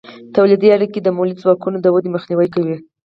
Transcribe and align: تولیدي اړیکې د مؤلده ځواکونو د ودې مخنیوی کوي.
تولیدي 0.35 0.67
اړیکې 0.75 0.99
د 1.01 1.07
مؤلده 1.17 1.41
ځواکونو 1.43 1.77
د 1.81 1.87
ودې 1.93 2.09
مخنیوی 2.15 2.47
کوي. 2.55 2.77